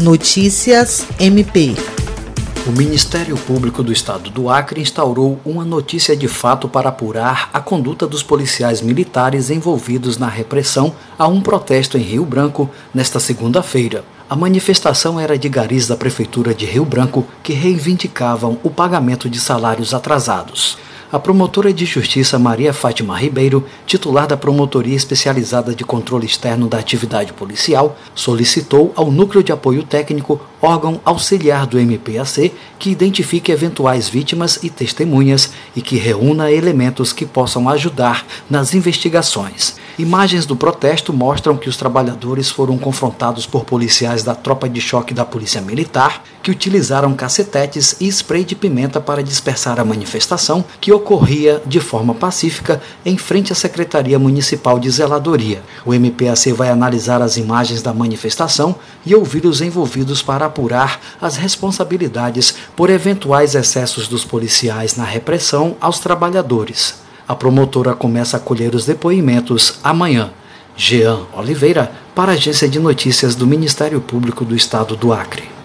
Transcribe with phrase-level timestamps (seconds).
[0.00, 1.74] Notícias MP.
[2.66, 7.60] O Ministério Público do Estado do Acre instaurou uma notícia de fato para apurar a
[7.60, 14.02] conduta dos policiais militares envolvidos na repressão a um protesto em Rio Branco nesta segunda-feira.
[14.30, 19.38] A manifestação era de garis da Prefeitura de Rio Branco que reivindicavam o pagamento de
[19.38, 20.78] salários atrasados
[21.12, 26.78] a promotora de justiça Maria Fátima Ribeiro, titular da Promotoria Especializada de Controle Externo da
[26.78, 34.08] Atividade Policial, solicitou ao Núcleo de Apoio Técnico, órgão auxiliar do MPAC, que identifique eventuais
[34.08, 39.74] vítimas e testemunhas e que reúna elementos que possam ajudar nas investigações.
[39.98, 45.12] Imagens do protesto mostram que os trabalhadores foram confrontados por policiais da tropa de choque
[45.12, 50.90] da Polícia Militar, que utilizaram cacetetes e spray de pimenta para dispersar a manifestação, que
[51.00, 55.62] ocorria de forma pacífica em frente à Secretaria Municipal de Zeladoria.
[55.84, 61.36] O MPAC vai analisar as imagens da manifestação e ouvir os envolvidos para apurar as
[61.36, 67.00] responsabilidades por eventuais excessos dos policiais na repressão aos trabalhadores.
[67.26, 70.30] A promotora começa a colher os depoimentos amanhã.
[70.76, 75.50] Jean Oliveira, para a Agência de Notícias do Ministério Público do Estado do Acre.